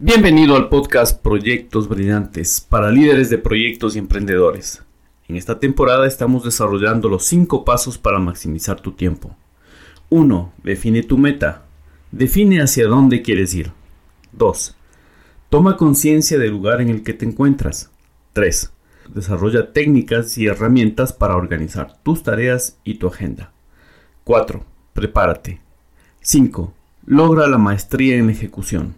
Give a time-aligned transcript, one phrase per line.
[0.00, 4.84] Bienvenido al podcast Proyectos Brillantes para líderes de proyectos y emprendedores.
[5.26, 9.34] En esta temporada estamos desarrollando los 5 pasos para maximizar tu tiempo.
[10.10, 10.52] 1.
[10.62, 11.64] Define tu meta.
[12.12, 13.72] Define hacia dónde quieres ir.
[14.34, 14.76] 2.
[15.50, 17.90] Toma conciencia del lugar en el que te encuentras.
[18.34, 18.70] 3.
[19.12, 23.50] Desarrolla técnicas y herramientas para organizar tus tareas y tu agenda.
[24.22, 24.62] 4.
[24.92, 25.60] Prepárate.
[26.20, 26.72] 5.
[27.04, 28.94] Logra la maestría en ejecución.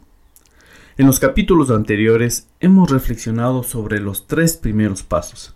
[1.01, 5.55] En los capítulos anteriores hemos reflexionado sobre los tres primeros pasos.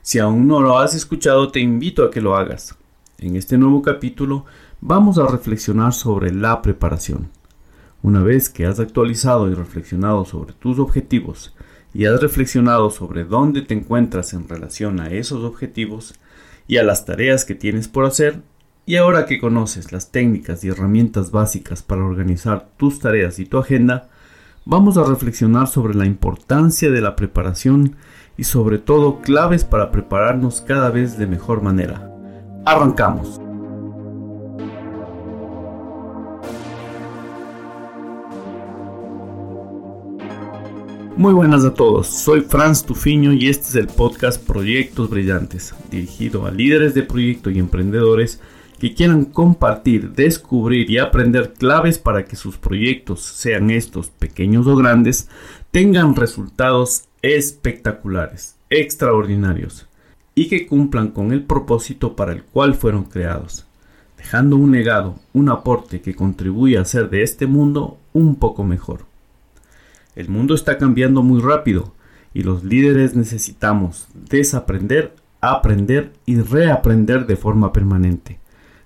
[0.00, 2.76] Si aún no lo has escuchado, te invito a que lo hagas.
[3.18, 4.44] En este nuevo capítulo
[4.80, 7.30] vamos a reflexionar sobre la preparación.
[8.00, 11.52] Una vez que has actualizado y reflexionado sobre tus objetivos
[11.92, 16.14] y has reflexionado sobre dónde te encuentras en relación a esos objetivos
[16.68, 18.40] y a las tareas que tienes por hacer,
[18.86, 23.58] y ahora que conoces las técnicas y herramientas básicas para organizar tus tareas y tu
[23.58, 24.10] agenda,
[24.68, 27.94] vamos a reflexionar sobre la importancia de la preparación
[28.36, 32.12] y sobre todo claves para prepararnos cada vez de mejor manera.
[32.66, 33.40] Arrancamos.
[41.16, 46.44] Muy buenas a todos, soy Franz Tufiño y este es el podcast Proyectos Brillantes, dirigido
[46.44, 48.40] a líderes de proyecto y emprendedores
[48.78, 54.76] que quieran compartir, descubrir y aprender claves para que sus proyectos, sean estos pequeños o
[54.76, 55.28] grandes,
[55.70, 59.86] tengan resultados espectaculares, extraordinarios
[60.34, 63.66] y que cumplan con el propósito para el cual fueron creados,
[64.18, 69.06] dejando un legado, un aporte que contribuye a hacer de este mundo un poco mejor.
[70.14, 71.94] El mundo está cambiando muy rápido
[72.34, 78.38] y los líderes necesitamos desaprender, aprender y reaprender de forma permanente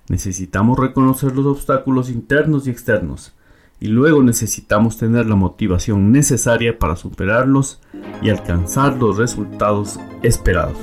[0.07, 3.33] Necesitamos reconocer los obstáculos internos y externos
[3.79, 7.81] y luego necesitamos tener la motivación necesaria para superarlos
[8.21, 10.77] y alcanzar los resultados esperados.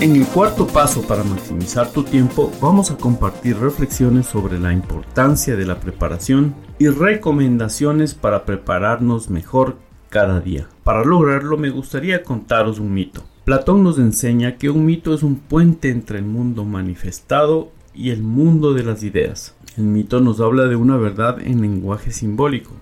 [0.00, 5.54] En el cuarto paso para maximizar tu tiempo vamos a compartir reflexiones sobre la importancia
[5.54, 9.76] de la preparación y recomendaciones para prepararnos mejor
[10.08, 10.66] cada día.
[10.82, 13.22] Para lograrlo me gustaría contaros un mito.
[13.44, 18.22] Platón nos enseña que un mito es un puente entre el mundo manifestado y el
[18.22, 19.56] mundo de las ideas.
[19.76, 22.76] El mito nos habla de una verdad en lenguaje simbólico,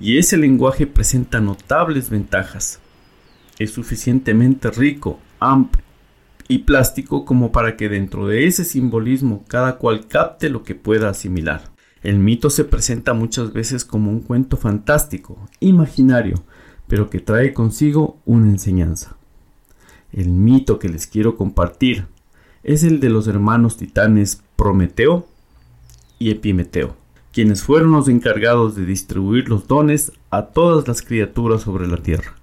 [0.00, 2.80] y ese lenguaje presenta notables ventajas.
[3.58, 5.84] Es suficientemente rico, amplio
[6.48, 11.10] y plástico como para que dentro de ese simbolismo cada cual capte lo que pueda
[11.10, 11.64] asimilar.
[12.02, 16.42] El mito se presenta muchas veces como un cuento fantástico, imaginario,
[16.86, 19.18] pero que trae consigo una enseñanza.
[20.12, 22.06] El mito que les quiero compartir
[22.62, 25.26] es el de los hermanos titanes Prometeo
[26.18, 26.96] y Epimeteo,
[27.32, 32.34] quienes fueron los encargados de distribuir los dones a todas las criaturas sobre la tierra.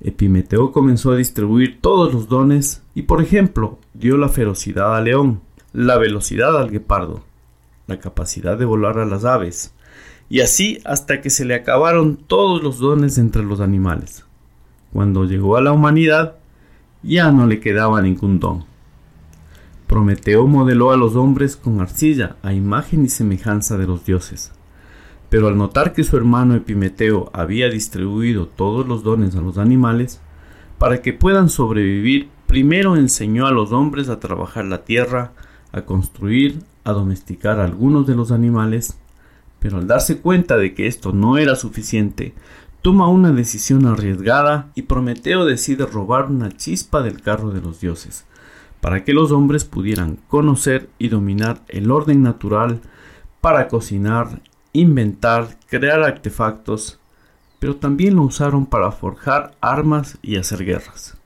[0.00, 5.42] Epimeteo comenzó a distribuir todos los dones y, por ejemplo, dio la ferocidad al león,
[5.74, 7.22] la velocidad al guepardo,
[7.86, 9.74] la capacidad de volar a las aves,
[10.30, 14.24] y así hasta que se le acabaron todos los dones entre los animales.
[14.92, 16.36] Cuando llegó a la humanidad,
[17.02, 18.64] ya no le quedaba ningún don.
[19.86, 24.52] Prometeo modeló a los hombres con arcilla a imagen y semejanza de los dioses.
[25.30, 30.20] Pero al notar que su hermano Epimeteo había distribuido todos los dones a los animales,
[30.78, 35.32] para que puedan sobrevivir, primero enseñó a los hombres a trabajar la tierra,
[35.72, 38.98] a construir, a domesticar algunos de los animales,
[39.58, 42.34] pero al darse cuenta de que esto no era suficiente,
[42.82, 48.26] toma una decisión arriesgada y Prometeo decide robar una chispa del carro de los dioses,
[48.80, 52.80] para que los hombres pudieran conocer y dominar el orden natural
[53.40, 54.42] para cocinar,
[54.72, 56.98] inventar, crear artefactos,
[57.58, 61.18] pero también lo usaron para forjar armas y hacer guerras.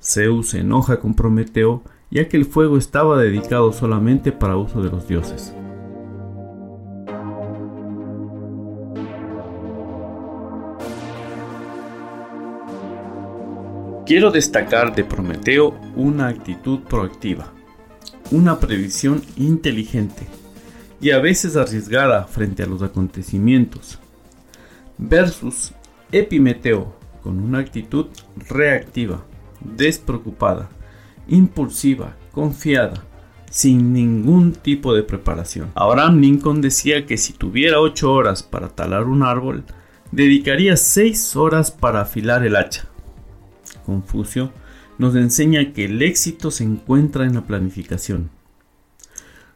[0.00, 4.90] Zeus se enoja con Prometeo ya que el fuego estaba dedicado solamente para uso de
[4.90, 5.54] los dioses.
[14.06, 17.52] Quiero destacar de Prometeo una actitud proactiva,
[18.30, 20.28] una previsión inteligente
[21.00, 23.98] y a veces arriesgada frente a los acontecimientos,
[24.96, 25.72] versus
[26.12, 28.06] Epimeteo con una actitud
[28.48, 29.24] reactiva,
[29.60, 30.68] despreocupada,
[31.26, 33.02] impulsiva, confiada,
[33.50, 35.72] sin ningún tipo de preparación.
[35.74, 39.64] Abraham Lincoln decía que si tuviera 8 horas para talar un árbol,
[40.12, 42.88] dedicaría 6 horas para afilar el hacha.
[43.86, 44.52] Confucio
[44.98, 48.28] nos enseña que el éxito se encuentra en la planificación.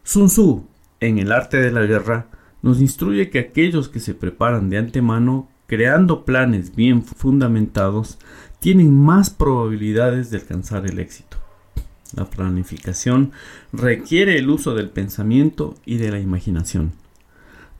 [0.04, 0.64] Sun Tzu
[1.00, 2.28] en el arte de la guerra,
[2.62, 8.18] nos instruye que aquellos que se preparan de antemano, creando planes bien fundamentados,
[8.60, 11.38] tienen más probabilidades de alcanzar el éxito.
[12.14, 13.32] La planificación
[13.72, 16.92] requiere el uso del pensamiento y de la imaginación.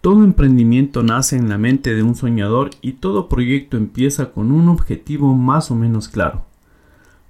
[0.01, 4.69] Todo emprendimiento nace en la mente de un soñador y todo proyecto empieza con un
[4.69, 6.47] objetivo más o menos claro.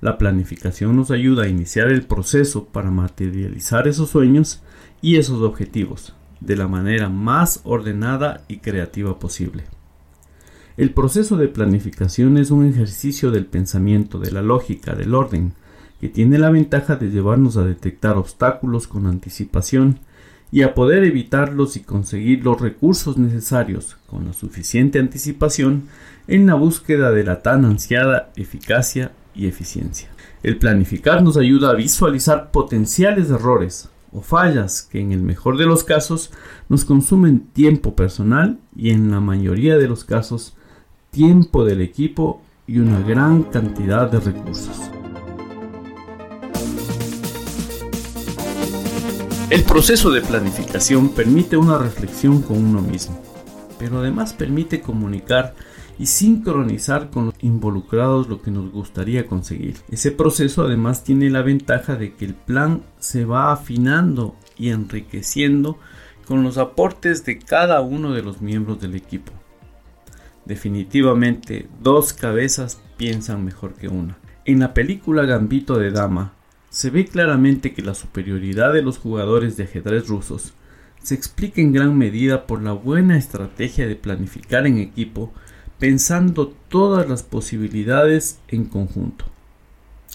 [0.01, 4.63] La planificación nos ayuda a iniciar el proceso para materializar esos sueños
[5.03, 9.65] y esos objetivos de la manera más ordenada y creativa posible.
[10.77, 15.55] El proceso de planificación es un ejercicio del pensamiento, de la lógica, del orden,
[16.01, 19.99] que tiene la ventaja de llevarnos a detectar obstáculos con anticipación
[20.53, 25.85] y a poder evitarlos y conseguir los recursos necesarios con la suficiente anticipación
[26.27, 30.11] en la búsqueda de la tan ansiada eficacia y eficiencia.
[30.43, 35.67] El planificar nos ayuda a visualizar potenciales errores o fallas que en el mejor de
[35.67, 36.33] los casos
[36.69, 40.55] nos consumen tiempo personal y en la mayoría de los casos
[41.11, 44.91] tiempo del equipo y una gran cantidad de recursos.
[49.51, 53.21] El proceso de planificación permite una reflexión con uno mismo,
[53.81, 55.57] pero además permite comunicar
[55.99, 59.79] y sincronizar con los involucrados lo que nos gustaría conseguir.
[59.91, 65.81] Ese proceso además tiene la ventaja de que el plan se va afinando y enriqueciendo
[66.29, 69.33] con los aportes de cada uno de los miembros del equipo.
[70.45, 74.17] Definitivamente, dos cabezas piensan mejor que una.
[74.45, 76.35] En la película Gambito de Dama,
[76.71, 80.55] se ve claramente que la superioridad de los jugadores de ajedrez rusos
[81.03, 85.33] se explica en gran medida por la buena estrategia de planificar en equipo
[85.81, 89.25] pensando todas las posibilidades en conjunto.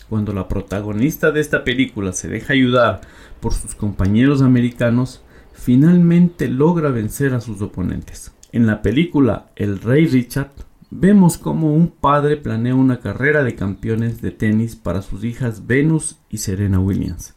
[0.07, 3.01] Cuando la protagonista de esta película se deja ayudar
[3.41, 5.23] por sus compañeros americanos,
[5.53, 8.31] finalmente logra vencer a sus oponentes.
[8.51, 10.51] En la película El Rey Richard,
[10.91, 16.17] vemos cómo un padre planea una carrera de campeones de tenis para sus hijas Venus
[16.29, 17.33] y Serena Williams.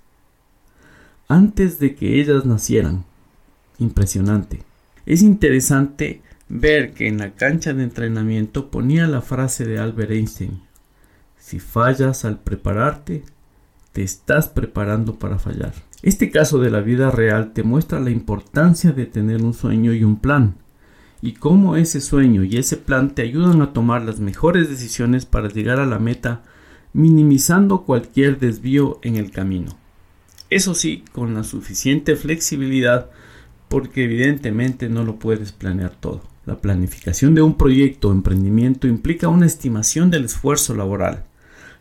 [1.28, 3.04] Antes de que ellas nacieran.
[3.78, 4.62] Impresionante.
[5.06, 10.62] Es interesante ver que en la cancha de entrenamiento ponía la frase de Albert Einstein.
[11.38, 13.24] Si fallas al prepararte,
[13.92, 15.74] te estás preparando para fallar.
[16.02, 20.04] Este caso de la vida real te muestra la importancia de tener un sueño y
[20.04, 20.56] un plan
[21.20, 25.48] y cómo ese sueño y ese plan te ayudan a tomar las mejores decisiones para
[25.48, 26.42] llegar a la meta,
[26.92, 29.76] minimizando cualquier desvío en el camino.
[30.50, 33.10] Eso sí, con la suficiente flexibilidad,
[33.68, 36.22] porque evidentemente no lo puedes planear todo.
[36.46, 41.24] La planificación de un proyecto o emprendimiento implica una estimación del esfuerzo laboral,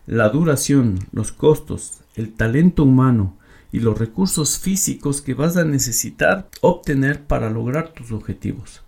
[0.05, 3.37] la duración, los costos, el talento humano
[3.71, 8.81] y los recursos físicos que vas a necesitar obtener para lograr tus objetivos.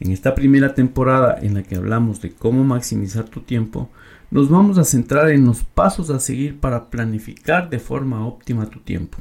[0.00, 3.90] En esta primera temporada en la que hablamos de cómo maximizar tu tiempo,
[4.30, 8.80] nos vamos a centrar en los pasos a seguir para planificar de forma óptima tu
[8.80, 9.18] tiempo.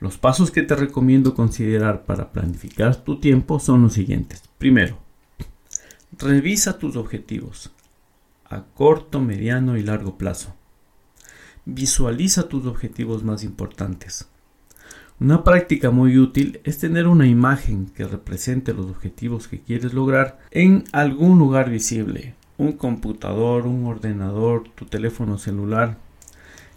[0.00, 4.42] Los pasos que te recomiendo considerar para planificar tu tiempo son los siguientes.
[4.58, 4.98] Primero,
[6.18, 7.70] revisa tus objetivos
[8.44, 10.54] a corto, mediano y largo plazo.
[11.64, 14.28] Visualiza tus objetivos más importantes.
[15.22, 20.40] Una práctica muy útil es tener una imagen que represente los objetivos que quieres lograr
[20.50, 25.96] en algún lugar visible, un computador, un ordenador, tu teléfono celular.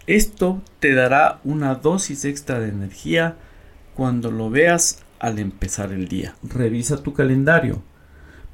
[0.06, 3.34] Esto te dará una dosis extra de energía
[3.96, 6.36] cuando lo veas al empezar el día.
[6.44, 7.82] Revisa tu calendario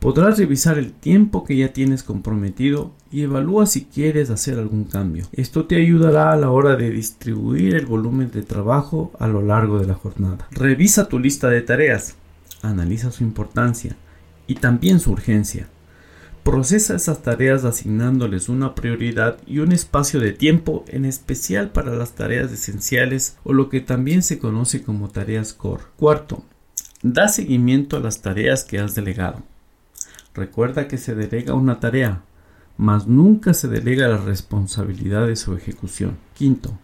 [0.02, 5.26] Podrás revisar el tiempo que ya tienes comprometido y evalúa si quieres hacer algún cambio.
[5.30, 9.78] Esto te ayudará a la hora de distribuir el volumen de trabajo a lo largo
[9.78, 10.48] de la jornada.
[10.50, 12.16] Revisa tu lista de tareas,
[12.62, 13.94] analiza su importancia
[14.48, 15.68] y también su urgencia.
[16.42, 22.16] Procesa esas tareas asignándoles una prioridad y un espacio de tiempo en especial para las
[22.16, 25.84] tareas esenciales o lo que también se conoce como tareas core.
[25.96, 26.42] Cuarto,
[27.04, 29.44] da seguimiento a las tareas que has delegado.
[30.34, 32.22] Recuerda que se delega una tarea,
[32.78, 36.16] mas nunca se delega la responsabilidad de su ejecución.
[36.34, 36.78] Quinto,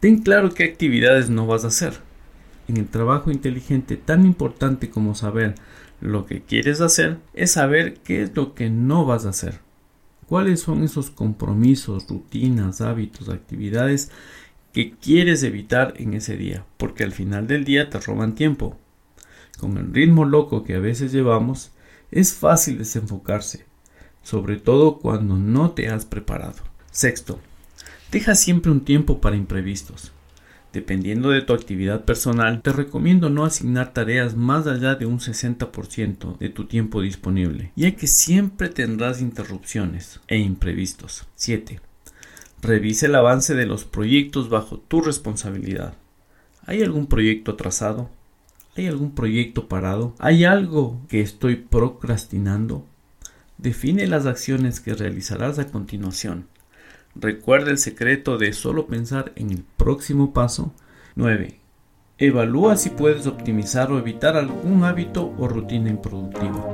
[0.00, 2.00] ten claro qué actividades no vas a hacer.
[2.66, 5.54] En el trabajo inteligente, tan importante como saber
[6.00, 9.60] lo que quieres hacer, es saber qué es lo que no vas a hacer.
[10.26, 14.10] ¿Cuáles son esos compromisos, rutinas, hábitos, actividades
[14.72, 16.64] que quieres evitar en ese día?
[16.76, 18.78] Porque al final del día te roban tiempo.
[19.58, 21.72] Con el ritmo loco que a veces llevamos,
[22.10, 23.66] es fácil desenfocarse,
[24.22, 26.62] sobre todo cuando no te has preparado.
[26.90, 27.38] Sexto,
[28.10, 30.12] deja siempre un tiempo para imprevistos.
[30.72, 36.36] Dependiendo de tu actividad personal, te recomiendo no asignar tareas más allá de un 60%
[36.36, 41.26] de tu tiempo disponible, ya que siempre tendrás interrupciones e imprevistos.
[41.36, 41.80] 7.
[42.60, 45.94] Revise el avance de los proyectos bajo tu responsabilidad.
[46.66, 48.10] ¿Hay algún proyecto atrasado?
[48.78, 50.14] ¿Hay algún proyecto parado?
[50.20, 52.86] ¿Hay algo que estoy procrastinando?
[53.56, 56.46] Define las acciones que realizarás a continuación.
[57.16, 60.72] Recuerda el secreto de solo pensar en el próximo paso.
[61.16, 61.58] 9.
[62.18, 66.64] Evalúa si puedes optimizar o evitar algún hábito o rutina improductiva.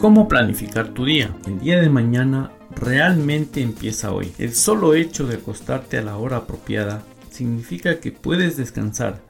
[0.00, 1.32] ¿Cómo planificar tu día?
[1.46, 2.50] El día de mañana
[2.80, 4.32] realmente empieza hoy.
[4.38, 9.20] El solo hecho de acostarte a la hora apropiada significa que puedes descansar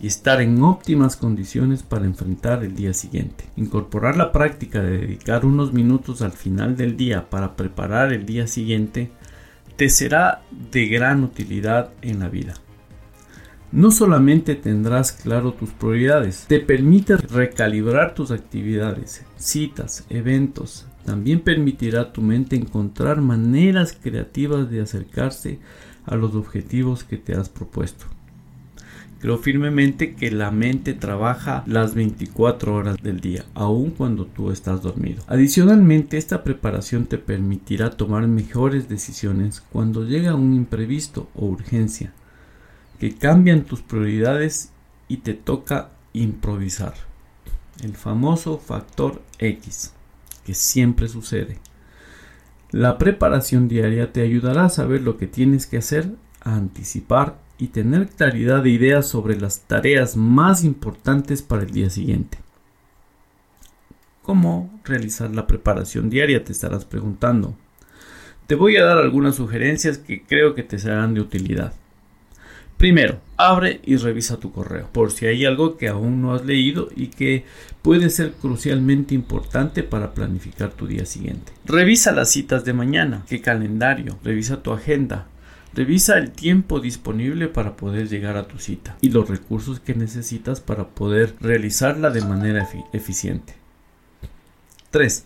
[0.00, 3.44] y estar en óptimas condiciones para enfrentar el día siguiente.
[3.56, 8.46] Incorporar la práctica de dedicar unos minutos al final del día para preparar el día
[8.46, 9.10] siguiente
[9.76, 12.54] te será de gran utilidad en la vida.
[13.70, 20.86] No solamente tendrás claro tus prioridades, te permite recalibrar tus actividades, citas, eventos.
[21.04, 25.58] También permitirá a tu mente encontrar maneras creativas de acercarse
[26.06, 28.06] a los objetivos que te has propuesto.
[29.20, 34.82] Creo firmemente que la mente trabaja las 24 horas del día, aun cuando tú estás
[34.82, 35.22] dormido.
[35.28, 42.12] Adicionalmente, esta preparación te permitirá tomar mejores decisiones cuando llega un imprevisto o urgencia
[43.02, 44.70] que cambian tus prioridades
[45.08, 46.94] y te toca improvisar.
[47.82, 49.92] El famoso factor X,
[50.44, 51.58] que siempre sucede.
[52.70, 56.10] La preparación diaria te ayudará a saber lo que tienes que hacer,
[56.42, 61.90] a anticipar y tener claridad de ideas sobre las tareas más importantes para el día
[61.90, 62.38] siguiente.
[64.22, 66.44] ¿Cómo realizar la preparación diaria?
[66.44, 67.54] Te estarás preguntando.
[68.46, 71.74] Te voy a dar algunas sugerencias que creo que te serán de utilidad.
[72.82, 76.88] Primero, abre y revisa tu correo por si hay algo que aún no has leído
[76.96, 77.44] y que
[77.80, 81.52] puede ser crucialmente importante para planificar tu día siguiente.
[81.64, 85.28] Revisa las citas de mañana, qué calendario, revisa tu agenda,
[85.74, 90.60] Revisa el tiempo disponible para poder llegar a tu cita y los recursos que necesitas
[90.60, 93.54] para poder realizarla de manera eficiente.
[94.90, 95.24] 3.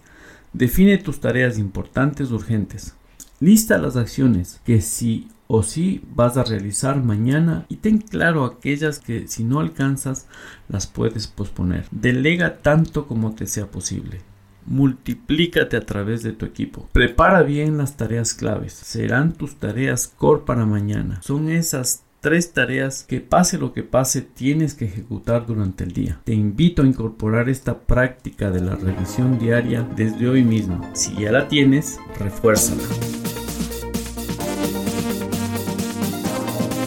[0.52, 2.94] Define tus tareas importantes urgentes.
[3.40, 8.98] Lista las acciones que sí o sí vas a realizar mañana y ten claro aquellas
[8.98, 10.26] que si no alcanzas
[10.68, 11.86] las puedes posponer.
[11.90, 14.20] Delega tanto como te sea posible.
[14.66, 16.88] Multiplícate a través de tu equipo.
[16.92, 18.72] Prepara bien las tareas claves.
[18.72, 21.20] Serán tus tareas core para mañana.
[21.22, 26.20] Son esas tres tareas que pase lo que pase tienes que ejecutar durante el día.
[26.24, 30.80] Te invito a incorporar esta práctica de la revisión diaria desde hoy mismo.
[30.94, 32.82] Si ya la tienes, refuérzala.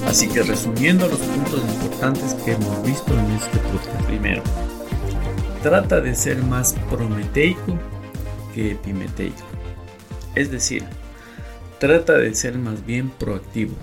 [0.10, 4.06] Así que resumiendo los puntos importantes que hemos visto en este podcast.
[4.08, 4.42] Primero,
[5.62, 7.78] trata de ser más prometeico
[8.56, 9.46] que epimeteico.
[10.34, 10.84] Es decir,
[11.78, 13.76] trata de ser más bien proactivo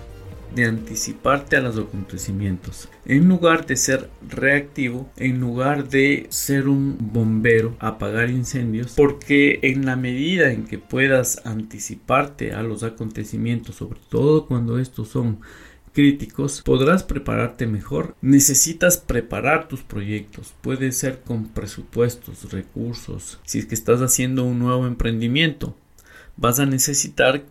[0.52, 2.88] de anticiparte a los acontecimientos.
[3.04, 9.86] En lugar de ser reactivo, en lugar de ser un bombero, apagar incendios, porque en
[9.86, 15.38] la medida en que puedas anticiparte a los acontecimientos, sobre todo cuando estos son
[15.96, 18.16] críticos, podrás prepararte mejor.
[18.20, 20.54] Necesitas preparar tus proyectos.
[20.60, 23.40] Puede ser con presupuestos, recursos.
[23.44, 25.74] Si es que estás haciendo un nuevo emprendimiento,
[26.36, 27.46] vas a necesitar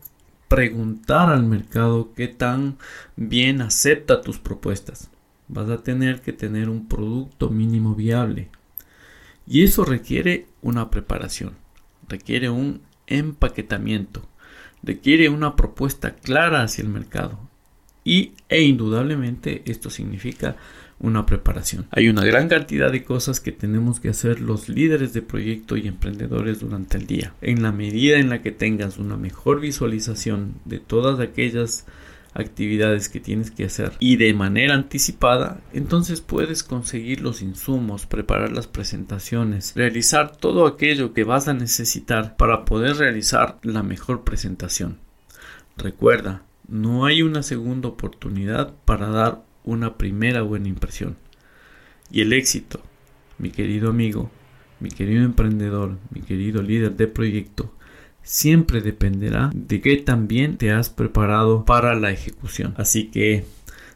[0.47, 2.77] preguntar al mercado qué tan
[3.15, 5.09] bien acepta tus propuestas.
[5.47, 8.49] Vas a tener que tener un producto mínimo viable.
[9.47, 11.55] Y eso requiere una preparación,
[12.07, 14.29] requiere un empaquetamiento,
[14.83, 17.39] requiere una propuesta clara hacia el mercado.
[18.05, 20.55] Y, e indudablemente esto significa
[20.99, 21.87] una preparación.
[21.91, 25.87] Hay una gran cantidad de cosas que tenemos que hacer los líderes de proyecto y
[25.87, 27.33] emprendedores durante el día.
[27.41, 31.85] En la medida en la que tengas una mejor visualización de todas aquellas
[32.35, 38.51] actividades que tienes que hacer y de manera anticipada, entonces puedes conseguir los insumos, preparar
[38.51, 44.99] las presentaciones, realizar todo aquello que vas a necesitar para poder realizar la mejor presentación.
[45.77, 51.17] Recuerda, no hay una segunda oportunidad para dar una primera buena impresión.
[52.11, 52.81] Y el éxito,
[53.37, 54.29] mi querido amigo,
[54.79, 57.73] mi querido emprendedor, mi querido líder de proyecto,
[58.21, 62.73] siempre dependerá de qué también te has preparado para la ejecución.
[62.77, 63.45] Así que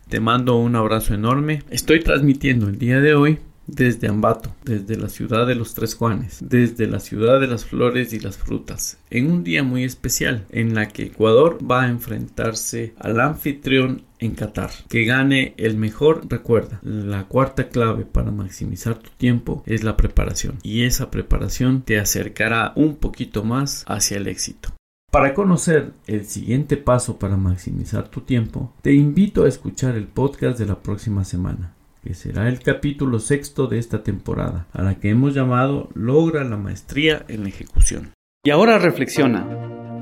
[0.08, 1.64] te mando un abrazo enorme.
[1.70, 3.40] Estoy transmitiendo el día de hoy
[3.72, 8.14] desde Ambato, desde la ciudad de los Tres Juanes, desde la ciudad de las flores
[8.14, 12.94] y las frutas, en un día muy especial en la que Ecuador va a enfrentarse
[12.98, 14.72] al anfitrión en Qatar.
[14.90, 20.58] Que gane el mejor, recuerda, la cuarta clave para maximizar tu tiempo es la preparación
[20.64, 24.70] y esa preparación te acercará un poquito más hacia el éxito.
[25.12, 30.60] Para conocer el siguiente paso para maximizar tu tiempo, te invito a escuchar el podcast
[30.60, 31.74] de la próxima semana,
[32.10, 36.58] que será el capítulo sexto de esta temporada, a la que hemos llamado Logra la
[36.58, 38.14] maestría en la ejecución.
[38.44, 39.46] Y ahora reflexiona,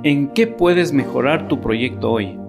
[0.04, 2.40] ¿en qué puedes mejorar tu proyecto hoy?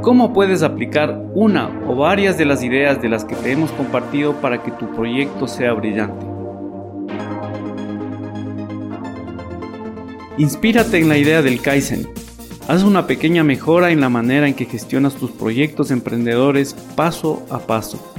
[0.00, 4.40] ¿Cómo puedes aplicar una o varias de las ideas de las que te hemos compartido
[4.40, 6.26] para que tu proyecto sea brillante?
[10.38, 12.08] Inspírate en la idea del Kaizen.
[12.66, 17.60] Haz una pequeña mejora en la manera en que gestionas tus proyectos emprendedores paso a
[17.60, 18.11] paso.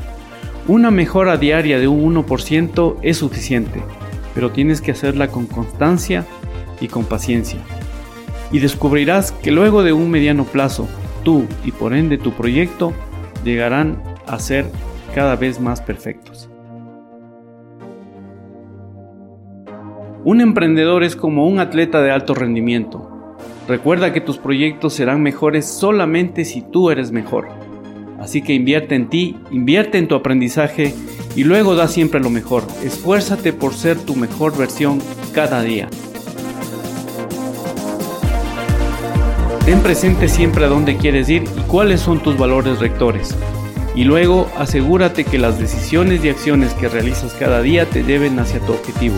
[0.65, 3.81] Una mejora diaria de un 1% es suficiente,
[4.33, 6.25] pero tienes que hacerla con constancia
[6.79, 7.59] y con paciencia.
[8.49, 10.87] Y descubrirás que luego de un mediano plazo,
[11.25, 12.93] tú y por ende tu proyecto
[13.43, 14.65] llegarán a ser
[15.13, 16.49] cada vez más perfectos.
[20.23, 23.35] Un emprendedor es como un atleta de alto rendimiento.
[23.67, 27.62] Recuerda que tus proyectos serán mejores solamente si tú eres mejor.
[28.23, 30.95] Así que invierte en ti, invierte en tu aprendizaje
[31.35, 32.63] y luego da siempre lo mejor.
[32.81, 35.01] Esfuérzate por ser tu mejor versión
[35.33, 35.89] cada día.
[39.65, 43.35] Ten presente siempre a dónde quieres ir y cuáles son tus valores rectores.
[43.93, 48.61] Y luego asegúrate que las decisiones y acciones que realizas cada día te lleven hacia
[48.61, 49.17] tu objetivo.